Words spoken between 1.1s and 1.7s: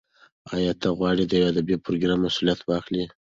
د یو